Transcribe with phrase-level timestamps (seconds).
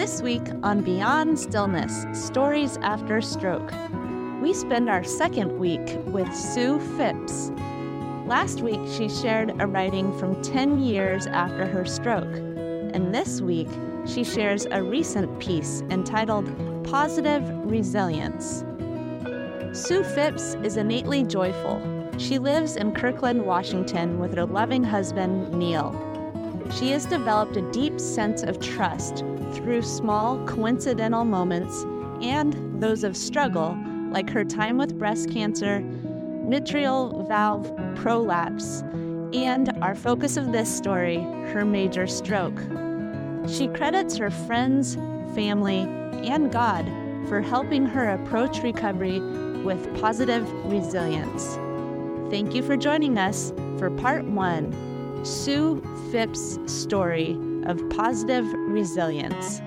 [0.00, 3.70] This week on Beyond Stillness Stories After Stroke,
[4.40, 7.50] we spend our second week with Sue Phipps.
[8.24, 13.68] Last week, she shared a writing from 10 years after her stroke, and this week,
[14.06, 16.46] she shares a recent piece entitled
[16.84, 18.64] Positive Resilience.
[19.74, 21.78] Sue Phipps is innately joyful.
[22.16, 26.09] She lives in Kirkland, Washington with her loving husband, Neal.
[26.72, 31.82] She has developed a deep sense of trust through small, coincidental moments
[32.22, 33.76] and those of struggle,
[34.10, 38.82] like her time with breast cancer, mitral valve prolapse,
[39.32, 41.18] and our focus of this story,
[41.52, 42.58] her major stroke.
[43.48, 44.94] She credits her friends,
[45.34, 45.80] family,
[46.24, 46.86] and God
[47.28, 49.20] for helping her approach recovery
[49.64, 51.56] with positive resilience.
[52.30, 54.72] Thank you for joining us for part one
[55.22, 59.60] Sue Phipps' story of positive resilience.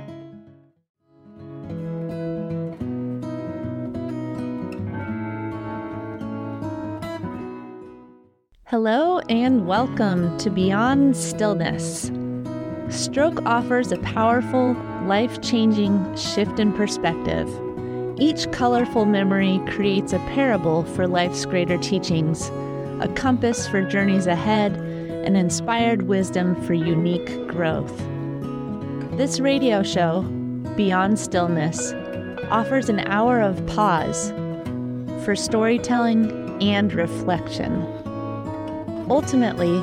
[8.65, 12.11] Hello and welcome to Beyond Stillness.
[12.89, 14.73] Stroke offers a powerful,
[15.05, 17.47] life changing shift in perspective.
[18.17, 22.49] Each colorful memory creates a parable for life's greater teachings,
[23.01, 24.82] a compass for journeys ahead,
[25.23, 27.97] and inspired wisdom for unique growth.
[29.17, 30.21] This radio show,
[30.75, 31.93] Beyond Stillness,
[32.49, 34.31] offers an hour of pause
[35.23, 37.85] for storytelling and reflection.
[39.09, 39.81] Ultimately,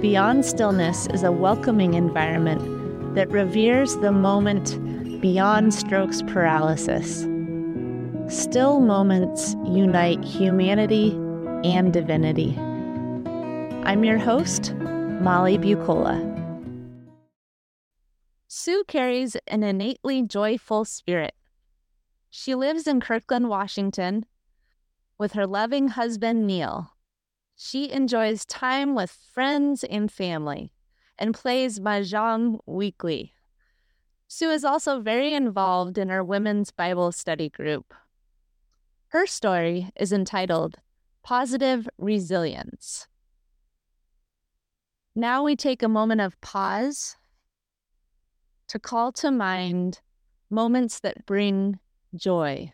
[0.00, 4.78] Beyond Stillness is a welcoming environment that reveres the moment
[5.20, 7.26] beyond stroke's paralysis.
[8.28, 11.10] Still moments unite humanity
[11.64, 12.56] and divinity.
[13.84, 16.20] I'm your host, Molly Bucola.
[18.46, 21.34] Sue carries an innately joyful spirit.
[22.28, 24.26] She lives in Kirkland, Washington,
[25.18, 26.92] with her loving husband, Neal.
[27.56, 30.72] She enjoys time with friends and family
[31.18, 33.32] and plays mahjong weekly.
[34.28, 37.94] Sue is also very involved in our women's Bible study group.
[39.08, 40.76] Her story is entitled
[41.22, 43.08] Positive Resilience.
[45.14, 47.16] Now we take a moment of pause
[48.68, 50.00] to call to mind
[50.48, 51.80] moments that bring
[52.14, 52.72] joy.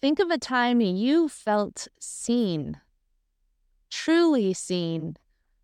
[0.00, 2.80] Think of a time you felt seen,
[3.90, 5.16] truly seen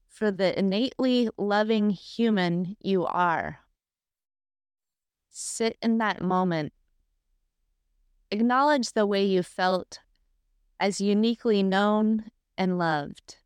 [0.09, 3.59] for the innately loving human you are.
[5.31, 6.73] Sit in that moment.
[8.31, 9.99] Acknowledge the way you felt
[10.79, 13.40] as uniquely known and loved.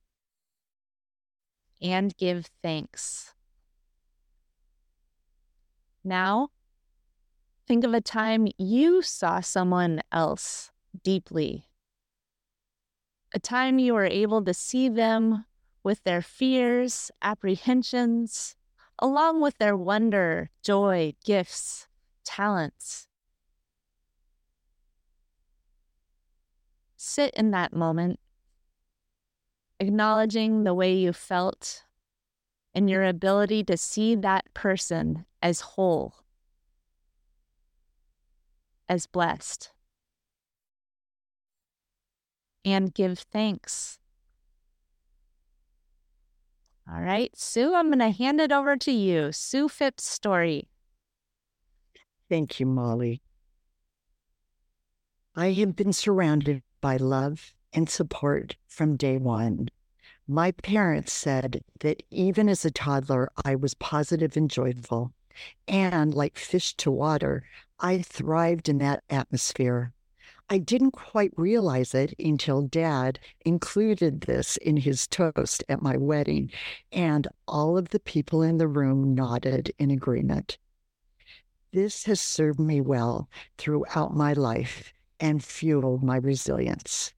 [1.84, 3.34] And give thanks.
[6.03, 6.49] Now,
[7.69, 10.71] think of a time you saw someone else
[11.03, 11.69] deeply.
[13.34, 15.44] A time you were able to see them
[15.83, 18.56] with their fears, apprehensions,
[18.99, 21.87] along with their wonder, joy, gifts,
[22.25, 23.09] talents.
[26.97, 28.19] Sit in that moment,
[29.84, 31.84] acknowledging the way you felt
[32.75, 36.15] and your ability to see that person as whole,
[38.89, 39.71] as blessed
[42.65, 43.99] and give thanks.
[46.91, 49.33] All right, Sue, I'm going to hand it over to you.
[49.33, 50.69] Sue Phipps' story.
[52.28, 53.23] Thank you, Molly.
[55.37, 59.69] I have been surrounded by love and support from day one.
[60.27, 65.12] My parents said that even as a toddler, I was positive and joyful.
[65.69, 67.45] And like fish to water,
[67.79, 69.93] I thrived in that atmosphere.
[70.49, 76.51] I didn't quite realize it until dad included this in his toast at my wedding,
[76.93, 80.56] and all of the people in the room nodded in agreement.
[81.73, 83.29] This has served me well
[83.59, 87.12] throughout my life and fueled my resilience.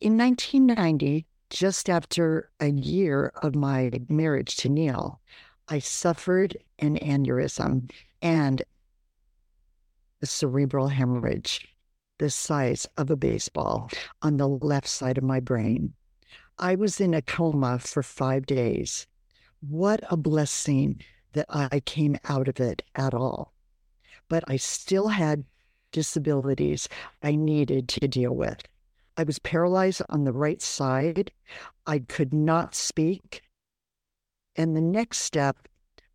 [0.00, 5.20] In 1990, just after a year of my marriage to Neal,
[5.68, 7.90] I suffered an aneurysm
[8.22, 8.62] and
[10.22, 11.68] a cerebral hemorrhage
[12.18, 13.90] the size of a baseball
[14.22, 15.92] on the left side of my brain.
[16.58, 19.06] I was in a coma for five days.
[19.60, 21.02] What a blessing
[21.34, 23.52] that I came out of it at all.
[24.30, 25.44] But I still had
[25.90, 26.88] disabilities
[27.22, 28.62] I needed to deal with.
[29.22, 31.30] I was paralyzed on the right side.
[31.86, 33.42] I could not speak.
[34.56, 35.68] And the next step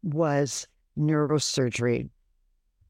[0.03, 0.67] was
[0.99, 2.09] neurosurgery.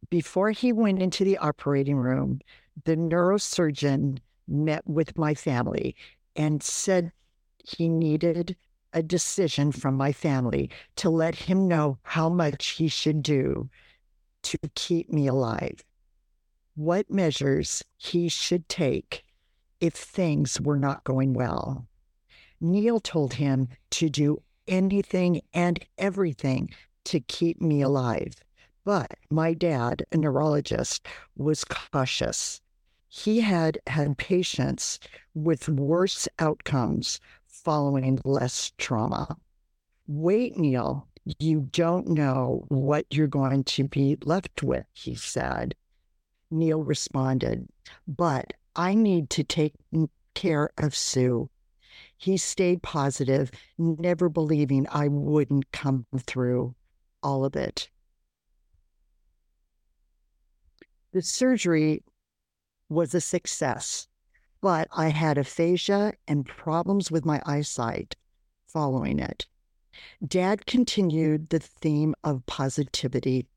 [0.09, 2.41] Before he went into the operating room,
[2.83, 4.17] the neurosurgeon
[4.47, 5.95] met with my family
[6.35, 7.11] and said
[7.63, 8.55] he needed
[8.93, 13.69] a decision from my family to let him know how much he should do
[14.41, 15.85] to keep me alive,
[16.73, 19.23] what measures he should take
[19.79, 21.87] if things were not going well.
[22.59, 26.69] Neal told him to do anything and everything
[27.05, 28.35] to keep me alive.
[28.83, 32.61] But my dad, a neurologist, was cautious.
[33.09, 34.99] He had had patients
[35.33, 39.37] with worse outcomes following less trauma.
[40.07, 41.07] Wait, Neal,
[41.39, 45.75] you don't know what you're going to be left with, he said.
[46.49, 47.67] Neal responded,
[48.07, 49.73] but I need to take
[50.35, 51.49] care of Sue.
[52.15, 56.75] He stayed positive, never believing I wouldn't come through
[57.23, 57.89] all of it.
[61.11, 62.03] The surgery
[62.89, 64.07] was a success,
[64.61, 68.15] but I had aphasia and problems with my eyesight
[68.67, 69.47] following it.
[70.25, 73.47] Dad continued the theme of positivity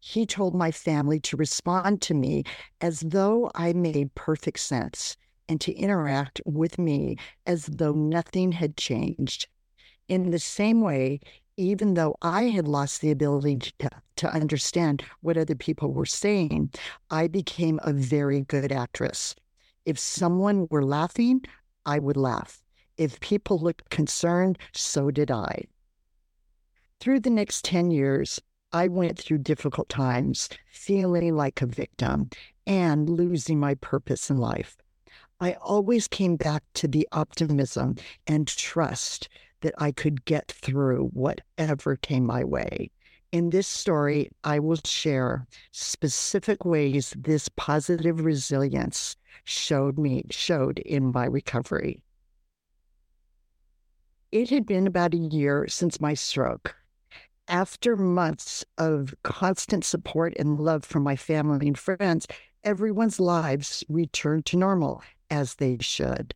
[0.00, 2.42] he told my family to respond to me
[2.80, 5.16] as though I made perfect sense
[5.48, 7.16] and to interact with me
[7.46, 9.46] as though nothing had changed.
[10.08, 11.20] In the same way,
[11.56, 16.70] even though I had lost the ability to, to understand what other people were saying,
[17.10, 19.34] I became a very good actress.
[19.84, 21.42] If someone were laughing,
[21.84, 22.62] I would laugh.
[22.96, 25.64] If people looked concerned, so did I.
[27.00, 28.40] Through the next 10 years,
[28.72, 32.30] I went through difficult times, feeling like a victim
[32.66, 34.76] and losing my purpose in life.
[35.40, 37.96] I always came back to the optimism
[38.26, 39.28] and trust
[39.62, 42.90] that I could get through whatever came my way.
[43.32, 51.12] In this story, I will share specific ways this positive resilience showed me showed in
[51.12, 52.02] my recovery.
[54.30, 56.76] It had been about a year since my stroke
[57.50, 62.26] after months of constant support and love from my family and friends,
[62.62, 66.32] everyone's lives returned to normal as they should.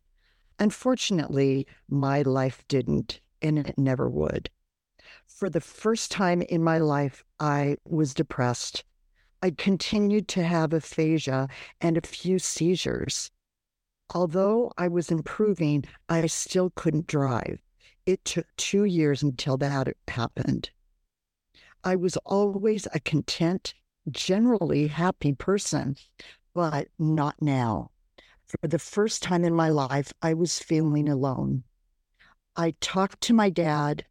[0.59, 4.49] Unfortunately, my life didn't, and it never would.
[5.25, 8.83] For the first time in my life, I was depressed.
[9.41, 11.47] I continued to have aphasia
[11.79, 13.31] and a few seizures.
[14.13, 17.59] Although I was improving, I still couldn't drive.
[18.05, 20.69] It took two years until that happened.
[21.87, 23.75] I was always a content,
[24.09, 25.97] generally happy person,
[26.55, 27.91] but not now.
[28.47, 31.63] For the first time in my life, I was feeling alone.
[32.55, 34.03] I talked to my dad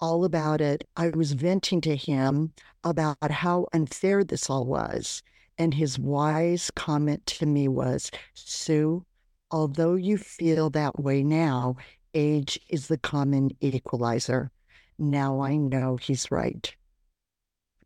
[0.00, 0.82] all about it.
[0.96, 2.52] I was venting to him
[2.82, 5.22] about how unfair this all was.
[5.56, 9.04] And his wise comment to me was Sue,
[9.52, 11.76] although you feel that way now,
[12.12, 14.50] age is the common equalizer.
[14.98, 16.74] Now I know he's right.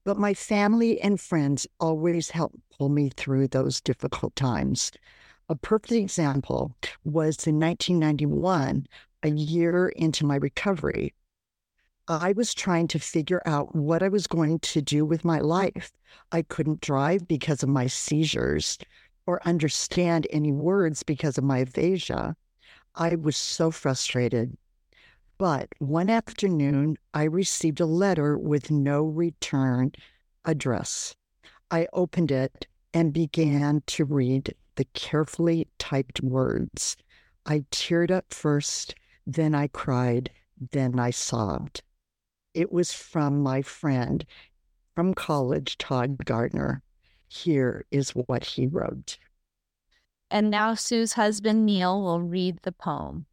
[0.05, 4.93] But my family and friends always helped pull me through those difficult times.
[5.49, 6.75] A perfect example
[7.05, 8.87] was in 1991,
[9.23, 11.15] a year into my recovery.
[12.09, 15.91] I was trying to figure out what I was going to do with my life.
[16.31, 18.79] I couldn't drive because of my seizures
[19.27, 22.37] or understand any words because of my aphasia.
[22.95, 24.57] I was so frustrated.
[25.39, 29.93] But one afternoon, I received a letter with no return
[30.45, 31.15] address.
[31.71, 36.97] I opened it and began to read the carefully typed words.
[37.45, 38.95] I teared up first,
[39.27, 40.31] then I cried,
[40.71, 41.83] then I sobbed.
[42.55, 44.25] It was from my friend
[44.95, 46.83] from college, Todd Gardner.
[47.29, 49.19] Here is what he wrote.
[50.31, 53.27] And now Sue's husband, Neal, will read the poem.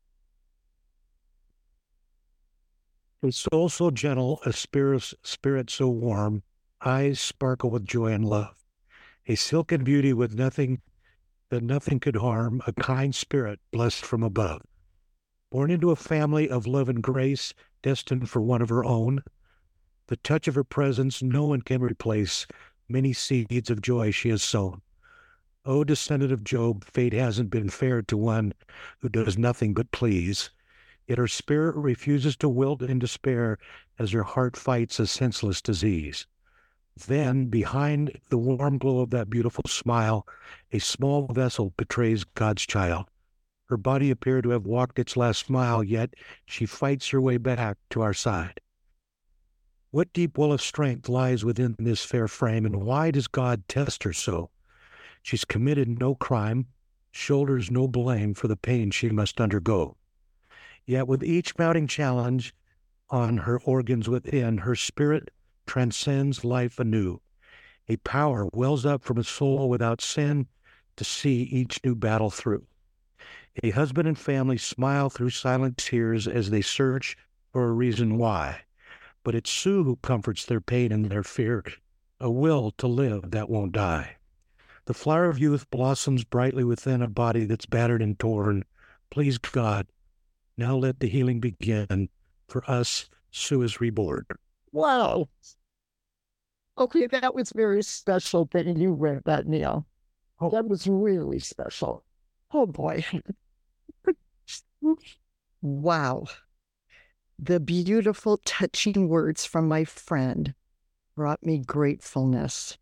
[3.25, 6.43] A soul so gentle, a spirit, spirit so warm,
[6.81, 8.65] eyes sparkle with joy and love.
[9.27, 10.81] A silken beauty with nothing
[11.49, 14.63] that nothing could harm, a kind spirit blessed from above.
[15.51, 19.23] Born into a family of love and grace, destined for one of her own,
[20.07, 22.45] the touch of her presence no one can replace.
[22.89, 24.81] Many seeds of joy she has sown.
[25.63, 28.53] O descendant of Job, fate hasn't been fair to one
[28.99, 30.49] who does nothing but please.
[31.07, 33.57] Yet her spirit refuses to wilt in despair
[33.99, 36.27] as her heart fights a senseless disease.
[36.95, 40.27] Then, behind the warm glow of that beautiful smile,
[40.71, 43.07] a small vessel betrays God's child.
[43.65, 46.13] Her body appeared to have walked its last mile, yet
[46.45, 48.61] she fights her way back to our side.
[49.89, 54.03] What deep well of strength lies within this fair frame, and why does God test
[54.03, 54.51] her so?
[55.21, 56.67] She's committed no crime,
[57.11, 59.97] shoulders no blame for the pain she must undergo.
[60.85, 62.53] Yet with each mounting challenge
[63.09, 65.29] on her organs within, her spirit
[65.65, 67.21] transcends life anew.
[67.87, 70.47] A power wells up from a soul without sin
[70.95, 72.65] to see each new battle through.
[73.63, 77.15] A husband and family smile through silent tears as they search
[77.51, 78.61] for a reason why.
[79.23, 81.63] But it's Sue who comforts their pain and their fear,
[82.19, 84.17] a will to live that won't die.
[84.85, 88.65] The flower of youth blossoms brightly within a body that's battered and torn.
[89.09, 89.87] Please God,
[90.57, 92.09] now let the healing begin.
[92.47, 94.25] For us, Sue is reborn.
[94.71, 95.29] Wow.
[96.77, 99.85] Okay, that was very special that you read that, Neal.
[100.39, 100.49] Oh.
[100.49, 102.03] That was really special.
[102.51, 103.05] Oh boy.
[105.61, 106.25] wow.
[107.39, 110.53] The beautiful, touching words from my friend
[111.15, 112.77] brought me gratefulness.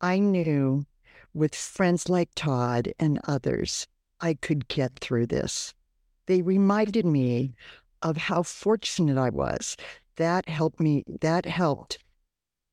[0.00, 0.84] I knew
[1.32, 3.86] with friends like Todd and others,
[4.20, 5.74] I could get through this.
[6.26, 7.54] They reminded me
[8.02, 9.76] of how fortunate I was.
[10.16, 11.98] That helped me, that helped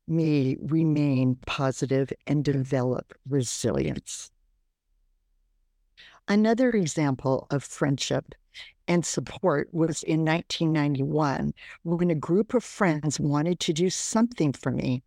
[0.07, 4.31] me remain positive and develop resilience.
[6.27, 8.33] Another example of friendship
[8.87, 14.71] and support was in 1991 when a group of friends wanted to do something for
[14.71, 15.03] me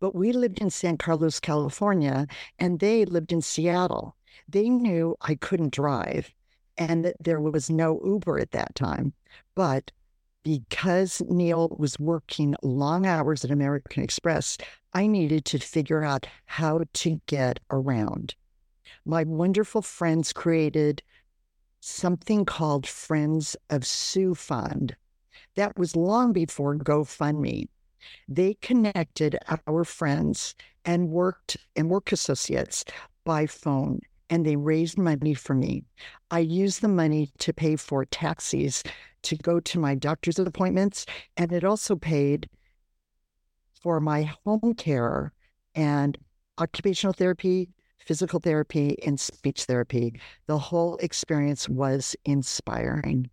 [0.00, 2.26] but we lived in San Carlos, California,
[2.58, 4.16] and they lived in Seattle.
[4.48, 6.34] They knew I couldn't drive
[6.78, 9.12] and there was no Uber at that time.
[9.54, 9.92] But
[10.42, 14.56] because Neal was working long hours at American Express,
[14.92, 18.34] I needed to figure out how to get around.
[19.04, 21.02] My wonderful friends created
[21.80, 24.96] something called Friends of Sue Fund.
[25.56, 27.68] That was long before GoFundMe.
[28.28, 30.54] They connected our friends
[30.84, 32.84] and worked and work associates
[33.24, 35.84] by phone and they raised money for me.
[36.30, 38.82] I used the money to pay for taxis
[39.22, 41.06] to go to my doctor's appointments,
[41.36, 42.48] and it also paid
[43.82, 45.32] for my home care
[45.74, 46.18] and
[46.58, 47.68] occupational therapy,
[47.98, 50.18] physical therapy, and speech therapy.
[50.46, 53.30] The whole experience was inspiring.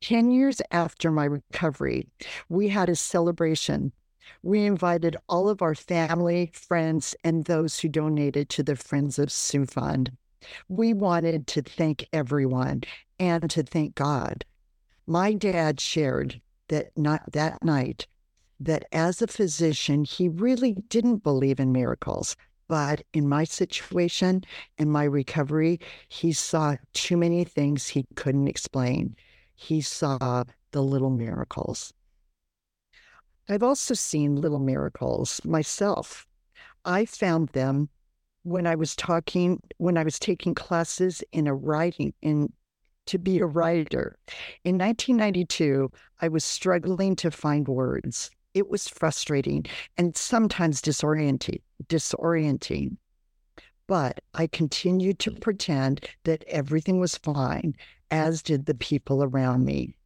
[0.00, 2.08] 10 years after my recovery,
[2.48, 3.92] we had a celebration.
[4.42, 9.32] We invited all of our family, friends, and those who donated to the Friends of
[9.32, 10.12] Sue Fund.
[10.68, 12.82] We wanted to thank everyone
[13.18, 14.44] and to thank God.
[15.06, 18.06] My dad shared that not that night
[18.60, 22.36] that as a physician, he really didn't believe in miracles.
[22.68, 24.44] But in my situation,
[24.76, 29.16] in my recovery, he saw too many things he couldn't explain
[29.60, 31.92] he saw the little miracles.
[33.48, 36.26] I've also seen little miracles myself.
[36.84, 37.88] I found them
[38.42, 42.52] when I was talking, when I was taking classes in a writing, in
[43.06, 44.18] to be a writer.
[44.64, 45.90] In 1992,
[46.20, 48.30] I was struggling to find words.
[48.52, 49.64] It was frustrating
[49.96, 51.62] and sometimes disorienting.
[51.86, 52.98] disorienting.
[53.86, 57.74] But I continued to pretend that everything was fine
[58.10, 59.96] as did the people around me.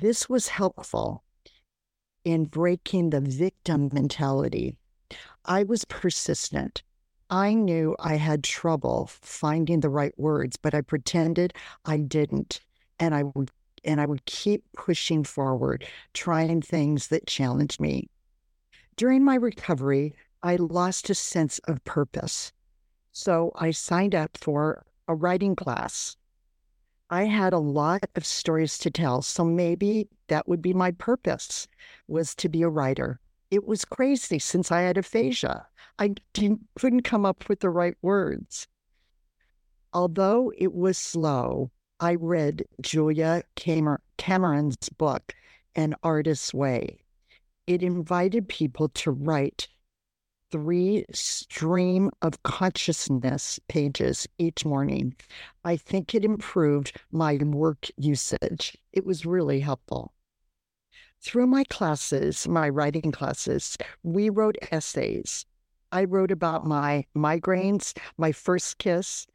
[0.00, 1.22] This was helpful
[2.28, 4.76] in breaking the victim mentality.
[5.46, 6.82] I was persistent.
[7.30, 11.54] I knew I had trouble finding the right words, but I pretended
[11.86, 12.60] I didn't.
[13.00, 13.50] And I would
[13.82, 18.10] and I would keep pushing forward, trying things that challenged me.
[18.96, 22.52] During my recovery, I lost a sense of purpose.
[23.12, 26.14] So I signed up for a writing class.
[27.10, 29.22] I had a lot of stories to tell.
[29.22, 31.66] So maybe that would be my purpose
[32.06, 33.20] was to be a writer.
[33.50, 35.66] It was crazy since I had aphasia.
[35.98, 38.68] I couldn't come up with the right words.
[39.92, 45.34] Although it was slow, I read Julia Cameron's book,
[45.74, 47.04] An Artist's Way.
[47.66, 49.66] It invited people to write
[50.50, 55.14] three stream of consciousness pages each morning.
[55.64, 58.76] I think it improved my work usage.
[58.92, 60.12] It was really helpful.
[61.20, 65.44] Through my classes, my writing classes, we wrote essays.
[65.90, 69.26] I wrote about my migraines, my first kiss,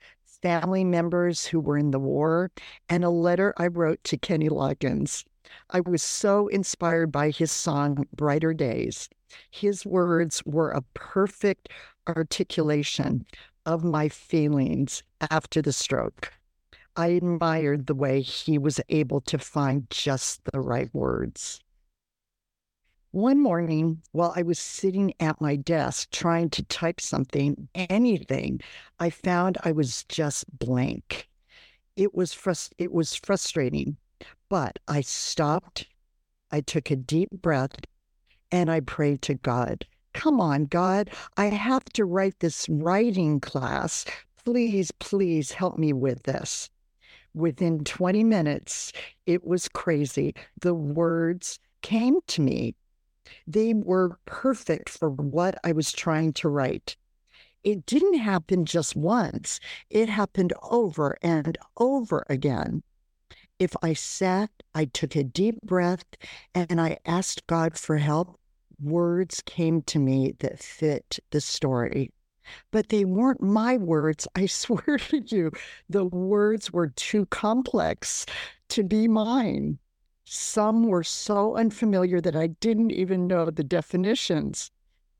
[0.41, 2.51] family members who were in the war,
[2.89, 5.25] and a letter I wrote to Kenny Loggins.
[5.69, 9.09] I was so inspired by his song, Brighter Days.
[9.50, 11.69] His words were a perfect
[12.07, 13.25] articulation
[13.65, 16.33] of my feelings after the stroke.
[16.95, 21.59] I admired the way he was able to find just the right words.
[23.12, 28.62] One morning, while I was sitting at my desk trying to type something, anything,
[29.00, 31.29] I found I was just blank.
[31.95, 33.97] It was frust- it was frustrating,
[34.50, 35.88] but I stopped.
[36.51, 37.75] I took a deep breath
[38.51, 39.86] and I prayed to God.
[40.13, 44.06] Come on, God, I have to write this writing class.
[44.46, 46.70] Please, please help me with this.
[47.34, 48.94] Within 20 minutes,
[49.25, 50.36] it was crazy.
[50.62, 52.75] The words came to me.
[53.48, 56.96] They were perfect for what I was trying to write.
[57.63, 62.84] It didn't happen just once, it happened over and over again.
[63.60, 66.05] If I sat, I took a deep breath
[66.53, 68.39] and I asked God for help,
[68.81, 72.12] words came to me that fit the story.
[72.72, 74.27] But they weren't my words.
[74.36, 75.51] I swear to you,
[75.89, 78.25] the words were too complex
[78.69, 79.79] to be mine.
[80.25, 84.72] Some were so unfamiliar that I didn't even know the definitions.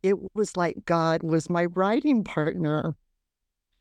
[0.02, 2.96] It was like God was my writing partner.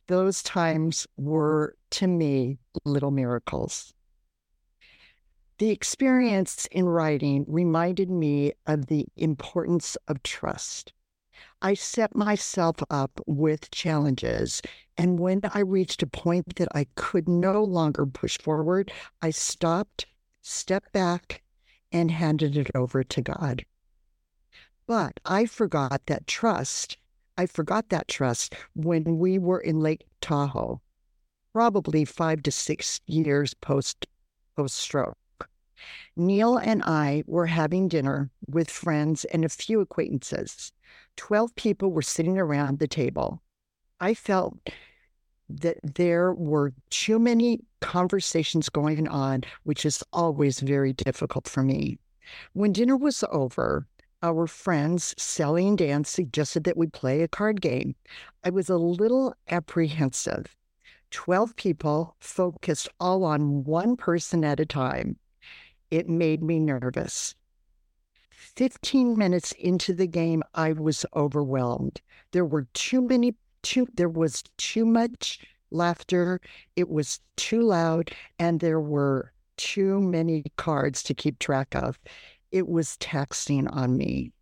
[0.08, 3.94] Those times were, to me, little miracles.
[5.62, 10.92] The experience in writing reminded me of the importance of trust.
[11.62, 14.60] I set myself up with challenges.
[14.98, 18.90] And when I reached a point that I could no longer push forward,
[19.22, 20.06] I stopped,
[20.40, 21.44] stepped back,
[21.92, 23.64] and handed it over to God.
[24.88, 26.96] But I forgot that trust.
[27.38, 30.80] I forgot that trust when we were in Lake Tahoe,
[31.52, 34.08] probably five to six years post
[34.56, 35.16] post stroke.
[36.16, 40.72] Neal and I were having dinner with friends and a few acquaintances.
[41.16, 43.42] 12 people were sitting around the table.
[44.00, 44.58] I felt
[45.48, 51.98] that there were too many conversations going on, which is always very difficult for me.
[52.52, 53.86] When dinner was over,
[54.22, 57.96] our friends, Sally and Dan, suggested that we play a card game.
[58.44, 60.56] I was a little apprehensive.
[61.10, 65.16] 12 people focused all on one person at a time.
[65.92, 67.34] It made me nervous.
[68.30, 72.00] 15 minutes into the game, I was overwhelmed.
[72.30, 76.40] There were too many, too, there was too much laughter.
[76.76, 81.98] It was too loud, and there were too many cards to keep track of.
[82.50, 84.32] It was taxing on me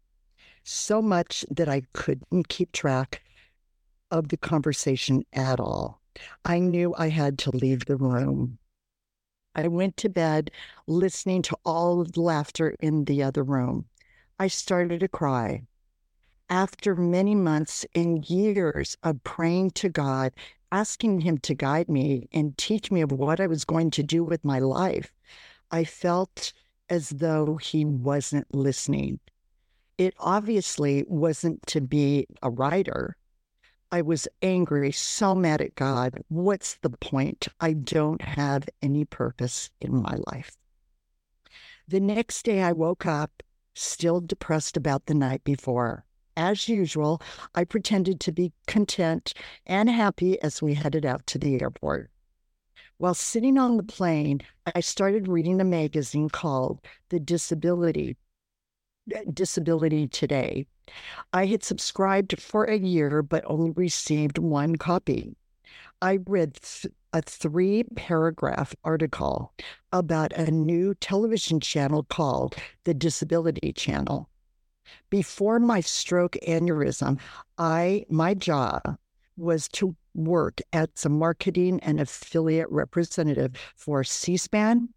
[0.62, 3.22] so much that I couldn't keep track
[4.12, 6.00] of the conversation at all.
[6.44, 8.59] I knew I had to leave the room.
[9.54, 10.50] I went to bed
[10.86, 13.86] listening to all of the laughter in the other room.
[14.38, 15.62] I started to cry.
[16.48, 20.32] After many months and years of praying to God,
[20.72, 24.24] asking Him to guide me and teach me of what I was going to do
[24.24, 25.12] with my life,
[25.70, 26.52] I felt
[26.88, 29.20] as though He wasn't listening.
[29.98, 33.16] It obviously wasn't to be a writer.
[33.92, 36.22] I was angry, so mad at God.
[36.28, 37.48] What's the point?
[37.60, 40.56] I don't have any purpose in my life.
[41.88, 43.42] The next day, I woke up
[43.74, 46.04] still depressed about the night before.
[46.36, 47.20] As usual,
[47.54, 49.34] I pretended to be content
[49.66, 52.10] and happy as we headed out to the airport.
[52.98, 54.40] While sitting on the plane,
[54.74, 58.16] I started reading a magazine called The Disability
[59.32, 60.66] Disability Today.
[61.32, 65.36] I had subscribed for a year but only received one copy.
[66.02, 66.58] I read
[67.12, 69.52] a three paragraph article
[69.92, 74.28] about a new television channel called the Disability Channel.
[75.10, 77.20] Before my stroke aneurysm,
[77.58, 78.98] I my job
[79.36, 84.88] was to work as a marketing and affiliate representative for C-SPAN,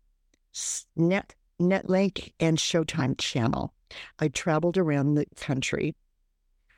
[0.95, 3.73] Net, Netlink, and Showtime channel.
[4.19, 5.95] I traveled around the country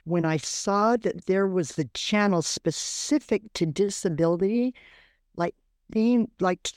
[0.06, 4.74] when I saw that there was the channel specific to disability,
[5.36, 5.56] like
[5.90, 6.72] being like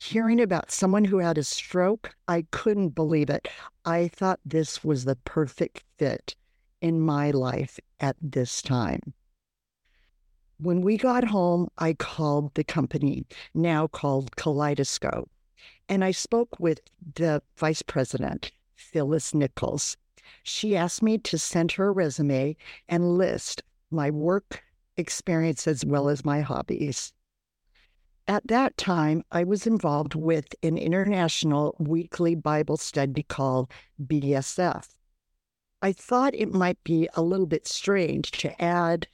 [0.00, 3.48] hearing about someone who had a stroke, I couldn't believe it.
[3.84, 6.34] I thought this was the perfect fit
[6.80, 9.12] in my life at this time.
[10.58, 15.30] When we got home, I called the company, now called Kaleidoscope,
[15.88, 16.80] and I spoke with
[17.14, 18.52] the vice president,
[18.82, 19.96] Phyllis Nichols.
[20.42, 22.56] She asked me to send her a resume
[22.88, 24.62] and list my work
[24.96, 27.12] experience as well as my hobbies.
[28.28, 33.70] At that time, I was involved with an international weekly Bible study called
[34.04, 34.88] BSF.
[35.82, 39.08] I thought it might be a little bit strange to add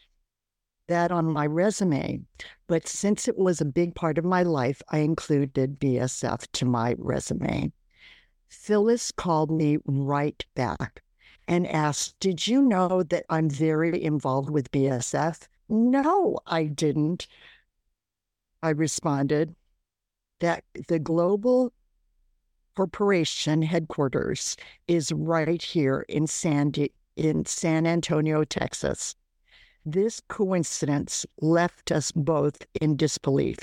[0.88, 2.20] that on my resume,
[2.66, 6.94] but since it was a big part of my life, I included BSF to my
[6.98, 7.72] resume.
[8.48, 11.02] Phyllis called me right back
[11.46, 15.48] and asked, Did you know that I'm very involved with BSF?
[15.68, 17.26] No, I didn't.
[18.62, 19.54] I responded
[20.40, 21.72] that the global
[22.76, 24.56] corporation headquarters
[24.86, 26.72] is right here in San,
[27.16, 29.16] in San Antonio, Texas.
[29.84, 33.58] This coincidence left us both in disbelief.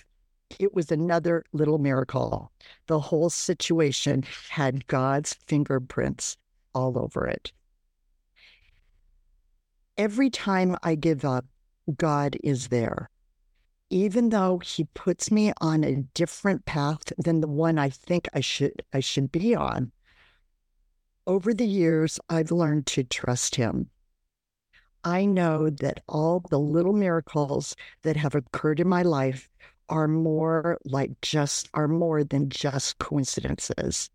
[0.59, 2.51] It was another little miracle.
[2.87, 6.37] The whole situation had God's fingerprints
[6.73, 7.51] all over it.
[9.97, 11.45] Every time I give up,
[11.97, 13.09] God is there.
[13.89, 18.39] Even though he puts me on a different path than the one I think I
[18.39, 19.91] should I should be on.
[21.27, 23.89] Over the years, I've learned to trust him.
[25.03, 29.49] I know that all the little miracles that have occurred in my life
[29.89, 34.09] are more like just are more than just coincidences.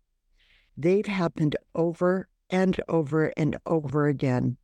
[0.77, 4.57] They've happened over and over and over again.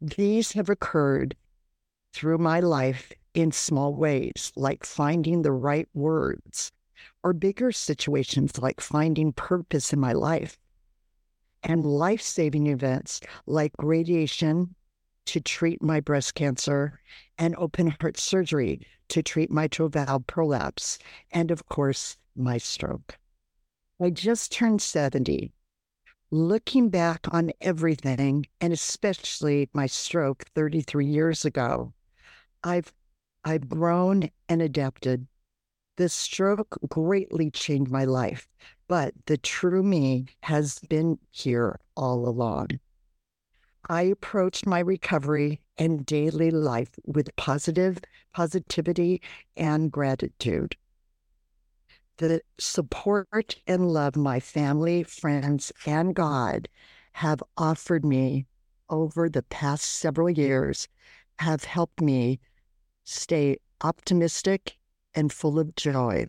[0.00, 1.36] These have occurred
[2.12, 6.72] through my life in small ways, like finding the right words,
[7.22, 10.58] or bigger situations like finding purpose in my life,
[11.62, 14.74] and life saving events like radiation
[15.26, 17.00] to treat my breast cancer
[17.38, 20.98] and open heart surgery to treat mitral valve prolapse,
[21.32, 23.18] and of course, my stroke.
[24.00, 25.52] I just turned 70.
[26.30, 31.92] Looking back on everything, and especially my stroke 33 years ago,
[32.62, 32.92] I've
[33.44, 35.26] I've grown and adapted.
[35.96, 38.48] The stroke greatly changed my life,
[38.88, 42.80] but the true me has been here all along.
[43.88, 47.98] I approached my recovery and daily life with positive
[48.32, 49.20] positivity
[49.56, 50.76] and gratitude.
[52.16, 56.68] The support and love my family, friends, and God
[57.12, 58.46] have offered me
[58.88, 60.88] over the past several years
[61.38, 62.40] have helped me
[63.04, 64.76] stay optimistic
[65.14, 66.26] and full of joy.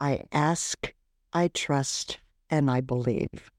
[0.00, 0.94] I ask,
[1.32, 2.18] I trust,
[2.50, 3.50] and I believe.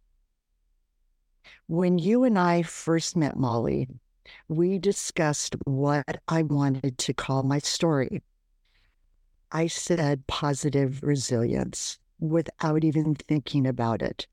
[1.69, 3.87] When you and I first met Molly,
[4.47, 8.23] we discussed what I wanted to call my story.
[9.51, 14.25] I said positive resilience without even thinking about it.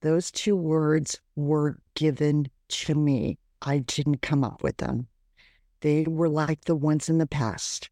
[0.00, 3.36] Those two words were given to me.
[3.60, 5.06] I didn't come up with them.
[5.82, 7.90] They were like the ones in the past.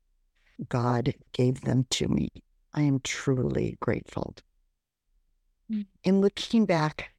[0.70, 2.30] God gave them to me.
[2.72, 4.34] I am truly grateful.
[5.70, 5.84] Mm.
[6.04, 7.12] In looking back,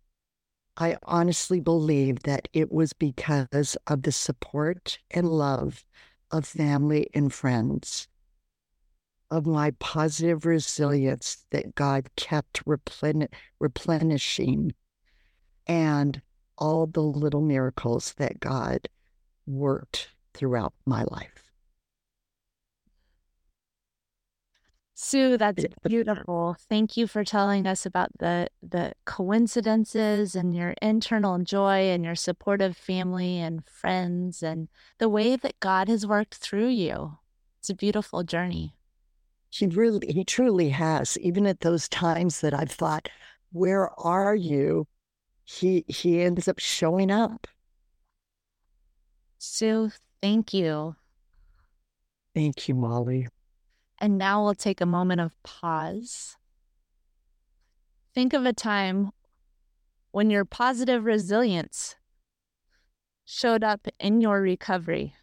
[0.77, 5.85] I honestly believe that it was because of the support and love
[6.31, 8.07] of family and friends,
[9.29, 14.73] of my positive resilience that God kept replen- replenishing,
[15.67, 16.21] and
[16.57, 18.87] all the little miracles that God
[19.45, 21.48] worked throughout my life.
[25.01, 26.57] Sue, that's beautiful.
[26.67, 32.15] Thank you for telling us about the the coincidences and your internal joy and your
[32.15, 37.17] supportive family and friends and the way that God has worked through you.
[37.59, 38.75] It's a beautiful journey.
[39.49, 41.17] He really he truly has.
[41.19, 43.07] Even at those times that I've thought,
[43.53, 44.85] where are you?
[45.45, 47.47] He he ends up showing up.
[49.37, 50.97] Sue, thank you.
[52.35, 53.29] Thank you, Molly.
[53.99, 56.37] And now we'll take a moment of pause.
[58.13, 59.11] Think of a time
[60.11, 61.95] when your positive resilience
[63.25, 65.13] showed up in your recovery.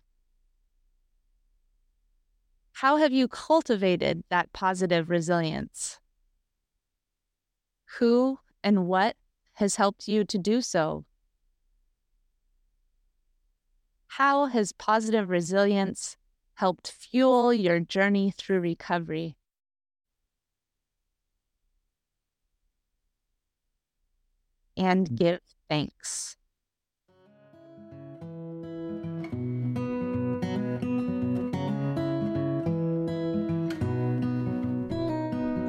[2.75, 5.99] How have you cultivated that positive resilience?
[7.99, 9.17] Who and what
[9.55, 11.07] has helped you to do so?
[14.09, 16.19] How has positive resilience
[16.57, 19.37] helped fuel your journey through recovery.
[24.77, 25.16] And mm.
[25.16, 26.37] give thanks.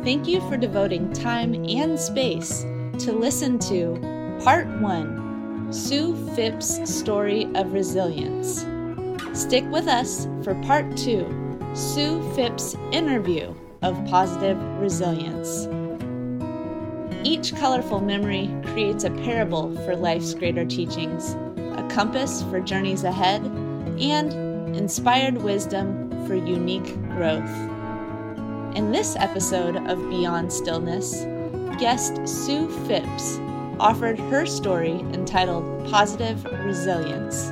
[0.04, 2.62] Thank you for devoting time and space
[3.00, 8.66] to listen to Part 1 Sue Phipps' Story of Resilience.
[9.34, 11.26] Stick with us for part two
[11.74, 15.68] Sue Phipps' interview of positive resilience.
[17.24, 21.36] Each colorful memory creates a parable for life's greater teachings,
[21.78, 23.44] a compass for journeys ahead,
[24.00, 27.50] and inspired wisdom for unique growth.
[28.76, 31.26] In this episode of Beyond Stillness,
[31.80, 33.40] guest Sue Phipps
[33.80, 37.52] offered her story entitled Positive Resilience.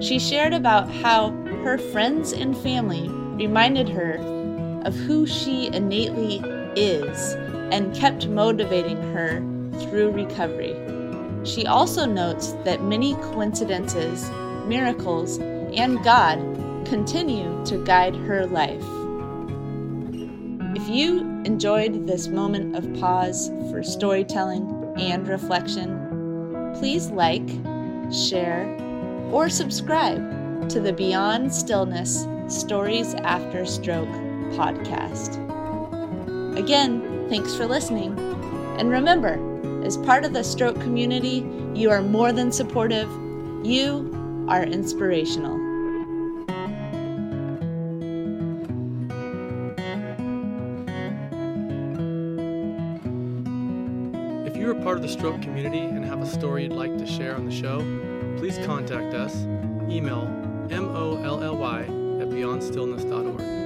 [0.00, 1.30] She shared about how
[1.64, 4.16] her friends and family reminded her
[4.84, 6.40] of who she innately
[6.76, 7.34] is
[7.72, 9.40] and kept motivating her
[9.80, 10.74] through recovery.
[11.44, 14.30] She also notes that many coincidences,
[14.66, 16.38] miracles, and God
[16.86, 18.84] continue to guide her life.
[20.76, 27.48] If you enjoyed this moment of pause for storytelling and reflection, please like,
[28.12, 28.64] share,
[29.32, 34.08] or subscribe to the Beyond Stillness Stories After Stroke
[34.52, 35.36] podcast.
[36.56, 38.18] Again, thanks for listening.
[38.78, 39.38] And remember,
[39.84, 43.08] as part of the stroke community, you are more than supportive,
[43.64, 45.56] you are inspirational.
[54.46, 57.06] If you are part of the stroke community and have a story you'd like to
[57.06, 57.80] share on the show,
[58.38, 59.34] please contact us.
[59.90, 60.26] Email
[60.70, 63.57] molly at beyondstillness.org.